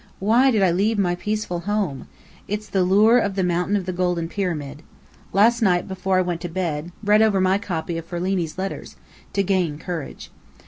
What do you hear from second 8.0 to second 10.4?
Ferlini's letters, to gain courage.